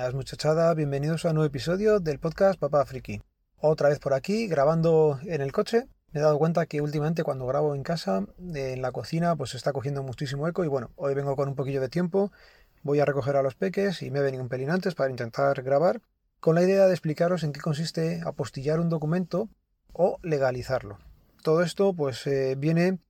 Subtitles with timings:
[0.00, 3.20] Buenas muchachada, bienvenidos a un nuevo episodio del podcast Papá Friki.
[3.58, 5.88] Otra vez por aquí, grabando en el coche.
[6.10, 9.74] Me he dado cuenta que últimamente cuando grabo en casa, en la cocina, pues está
[9.74, 12.32] cogiendo muchísimo eco y bueno, hoy vengo con un poquillo de tiempo,
[12.82, 15.62] voy a recoger a los peques y me he venido un pelín antes para intentar
[15.62, 16.00] grabar,
[16.40, 19.50] con la idea de explicaros en qué consiste apostillar un documento
[19.92, 20.98] o legalizarlo.
[21.42, 23.00] Todo esto pues eh, viene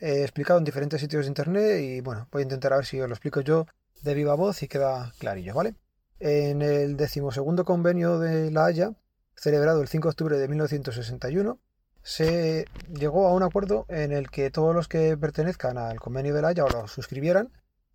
[0.00, 3.00] eh, explicado en diferentes sitios de internet y bueno, voy a intentar a ver si
[3.00, 3.68] os lo explico yo
[4.02, 5.76] de viva voz y queda clarillo, ¿vale?
[6.20, 8.92] En el decimosegundo convenio de La Haya,
[9.34, 11.58] celebrado el 5 de octubre de 1961,
[12.02, 16.42] se llegó a un acuerdo en el que todos los que pertenezcan al convenio de
[16.42, 17.50] La Haya o lo suscribieran,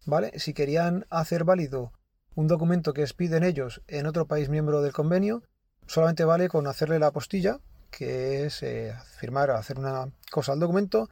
[0.08, 0.32] ¿vale?
[0.40, 1.94] Si querían hacer válido
[2.34, 5.44] un documento que expiden ellos en otro país miembro del convenio,
[5.86, 7.60] solamente vale con hacerle la apostilla,
[7.92, 11.10] que es eh, firmar hacer una cosa al documento,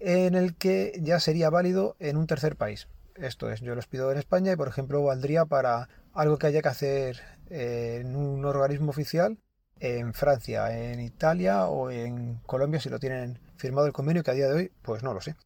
[0.00, 2.88] en el que ya sería válido en un tercer país.
[3.16, 6.62] Esto es, yo los pido en España y por ejemplo valdría para algo que haya
[6.62, 7.20] que hacer
[7.50, 9.38] en un organismo oficial
[9.80, 14.34] en Francia, en Italia o en Colombia si lo tienen firmado el convenio que a
[14.34, 15.36] día de hoy pues no lo sé.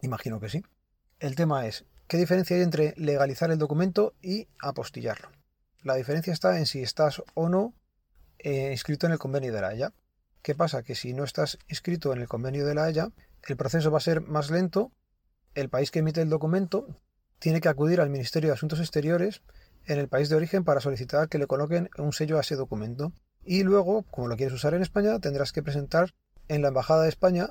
[0.00, 0.64] Imagino que sí.
[1.20, 5.30] El tema es, ¿qué diferencia hay entre legalizar el documento y apostillarlo?
[5.82, 7.74] La diferencia está en si estás o no
[8.38, 9.92] eh, inscrito en el convenio de la Haya.
[10.42, 10.82] ¿Qué pasa?
[10.82, 13.10] Que si no estás inscrito en el convenio de la Haya,
[13.46, 14.92] el proceso va a ser más lento,
[15.54, 16.86] el país que emite el documento
[17.38, 19.42] tiene que acudir al Ministerio de Asuntos Exteriores
[19.86, 23.12] en el país de origen para solicitar que le coloquen un sello a ese documento.
[23.44, 26.14] Y luego, como lo quieres usar en España, tendrás que presentar
[26.48, 27.50] en la Embajada de España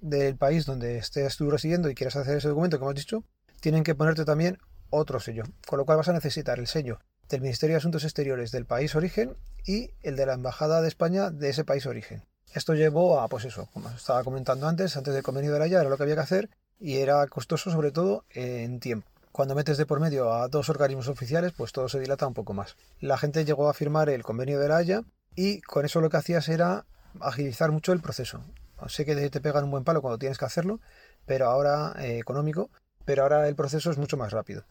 [0.00, 3.24] del país donde estés tú residiendo y quieras hacer ese documento, como hemos dicho,
[3.60, 4.58] tienen que ponerte también
[4.90, 5.44] otro sello.
[5.66, 8.94] Con lo cual vas a necesitar el sello del Ministerio de Asuntos Exteriores del país
[8.94, 12.24] origen y el de la Embajada de España de ese país origen.
[12.52, 15.80] Esto llevó a, pues eso, como estaba comentando antes, antes del convenio de la ya
[15.80, 19.06] era lo que había que hacer y era costoso sobre todo en tiempo.
[19.32, 22.52] Cuando metes de por medio a dos organismos oficiales, pues todo se dilata un poco
[22.52, 22.76] más.
[23.00, 25.04] La gente llegó a firmar el convenio de la Haya
[25.34, 26.84] y con eso lo que hacías era
[27.18, 28.44] agilizar mucho el proceso.
[28.88, 30.80] Sé que te pegan un buen palo cuando tienes que hacerlo,
[31.24, 32.68] pero ahora eh, económico,
[33.06, 34.64] pero ahora el proceso es mucho más rápido.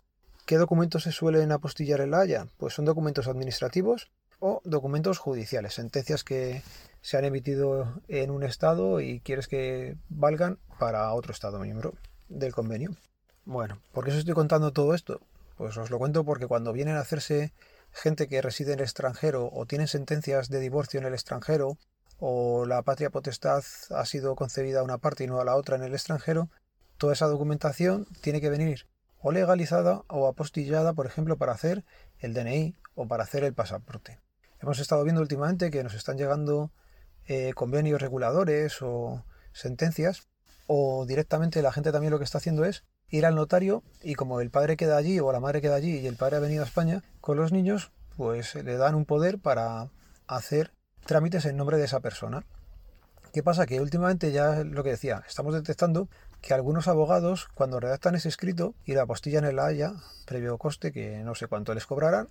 [0.45, 2.45] ¿Qué documentos se suelen apostillar en la Haya?
[2.57, 6.61] Pues son documentos administrativos o documentos judiciales, sentencias que
[7.01, 11.95] se han emitido en un estado y quieres que valgan para otro estado miembro
[12.29, 12.91] del convenio.
[13.51, 15.19] Bueno, ¿por qué os estoy contando todo esto?
[15.57, 17.51] Pues os lo cuento porque cuando vienen a hacerse
[17.91, 21.78] gente que reside en el extranjero o tienen sentencias de divorcio en el extranjero
[22.17, 25.75] o la patria potestad ha sido concebida a una parte y no a la otra
[25.75, 26.50] en el extranjero,
[26.95, 28.88] toda esa documentación tiene que venir
[29.19, 31.84] o legalizada o apostillada, por ejemplo, para hacer
[32.19, 34.22] el DNI o para hacer el pasaporte.
[34.61, 36.72] Hemos estado viendo últimamente que nos están llegando
[37.25, 40.29] eh, convenios reguladores o sentencias,
[40.67, 44.41] o directamente la gente también lo que está haciendo es ir al notario y como
[44.41, 46.66] el padre queda allí o la madre queda allí y el padre ha venido a
[46.66, 49.89] España con los niños, pues le dan un poder para
[50.27, 50.72] hacer
[51.05, 52.44] trámites en nombre de esa persona.
[53.33, 53.66] ¿Qué pasa?
[53.66, 56.09] Que últimamente ya lo que decía, estamos detectando
[56.41, 59.93] que algunos abogados cuando redactan ese escrito y la apostillan en la Haya,
[60.25, 62.29] previo coste que no sé cuánto les cobrarán,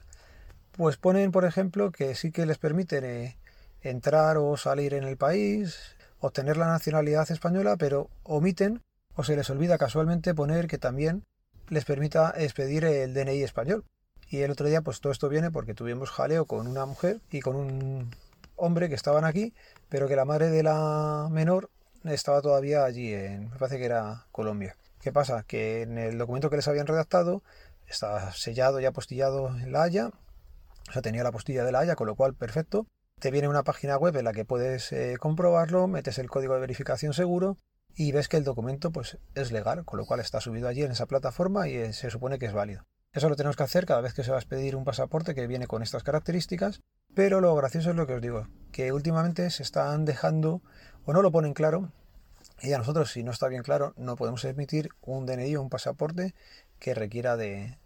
[0.72, 3.38] pues ponen, por ejemplo, que sí que les permiten eh,
[3.82, 5.78] entrar o salir en el país,
[6.20, 8.82] obtener la nacionalidad española, pero omiten
[9.14, 11.24] o se les olvida casualmente poner que también
[11.68, 13.84] les permita expedir el DNI español.
[14.28, 17.40] Y el otro día, pues todo esto viene porque tuvimos jaleo con una mujer y
[17.40, 18.10] con un
[18.56, 19.54] hombre que estaban aquí,
[19.88, 21.70] pero que la madre de la menor
[22.04, 24.76] estaba todavía allí, en, me parece que era Colombia.
[25.00, 25.44] ¿Qué pasa?
[25.44, 27.42] Que en el documento que les habían redactado
[27.86, 30.08] estaba sellado y apostillado en La Haya,
[30.88, 32.86] o sea, tenía la apostilla de La Haya, con lo cual perfecto.
[33.18, 36.60] Te viene una página web en la que puedes eh, comprobarlo, metes el código de
[36.60, 37.56] verificación seguro
[37.96, 40.92] y ves que el documento pues es legal, con lo cual está subido allí en
[40.92, 42.86] esa plataforma y eh, se supone que es válido.
[43.12, 45.46] Eso lo tenemos que hacer cada vez que se va a expedir un pasaporte que
[45.46, 46.80] viene con estas características,
[47.14, 50.62] pero lo gracioso es lo que os digo, que últimamente se están dejando
[51.04, 51.92] o no lo ponen claro
[52.62, 55.70] y a nosotros si no está bien claro no podemos emitir un DNI o un
[55.70, 56.34] pasaporte
[56.78, 57.78] que requiera de,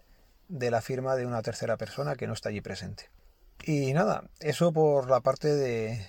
[0.48, 3.10] de la firma de una tercera persona que no está allí presente.
[3.62, 6.06] Y nada, eso por la parte de,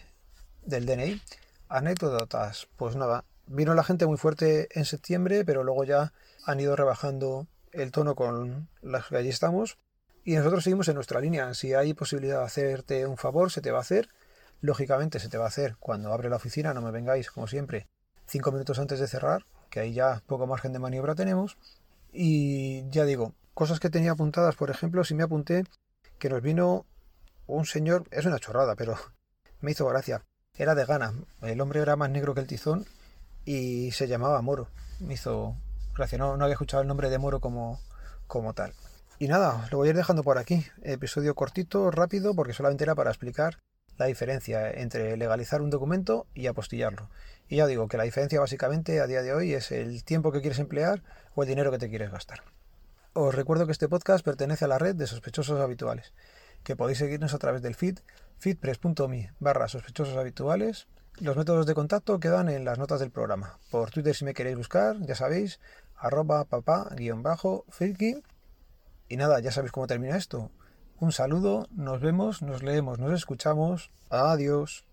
[0.63, 1.21] del DNI.
[1.68, 6.13] Anécdotas, pues nada, vino la gente muy fuerte en septiembre, pero luego ya
[6.45, 9.77] han ido rebajando el tono con las que allí estamos.
[10.24, 11.53] Y nosotros seguimos en nuestra línea.
[11.53, 14.09] Si hay posibilidad de hacerte un favor, se te va a hacer.
[14.62, 17.88] Lógicamente se te va a hacer cuando abre la oficina, no me vengáis, como siempre,
[18.25, 21.57] cinco minutos antes de cerrar, que ahí ya poco margen de maniobra tenemos.
[22.12, 25.65] Y ya digo, cosas que tenía apuntadas, por ejemplo, si me apunté
[26.18, 26.86] que nos vino
[27.45, 28.95] un señor, es una chorrada, pero
[29.59, 30.24] me hizo gracia.
[30.57, 32.86] Era de Ghana, el hombre era más negro que el tizón
[33.45, 34.68] y se llamaba Moro.
[35.00, 35.56] Me hizo
[35.95, 37.80] gracia, no, había escuchado el nombre de Moro como,
[38.27, 38.74] como tal.
[39.18, 40.65] Y nada, lo voy a ir dejando por aquí.
[40.83, 43.59] Episodio cortito, rápido, porque solamente era para explicar
[43.97, 47.09] la diferencia entre legalizar un documento y apostillarlo.
[47.47, 50.41] Y ya digo que la diferencia básicamente a día de hoy es el tiempo que
[50.41, 51.03] quieres emplear
[51.36, 52.44] o el dinero que te quieres gastar.
[53.13, 56.13] Os recuerdo que este podcast pertenece a la red de sospechosos habituales,
[56.63, 58.00] que podéis seguirnos a través del feed
[58.39, 60.88] feedpress.me barra sospechosos habituales.
[61.21, 63.57] Los métodos de contacto quedan en las notas del programa.
[63.71, 65.62] Por Twitter si me queréis buscar, ya sabéis,
[65.95, 68.21] arroba papá-friki.
[69.07, 70.51] Y nada, ya sabéis cómo termina esto.
[71.00, 73.91] Un saludo, nos vemos, nos leemos, nos escuchamos.
[74.09, 74.85] Adiós.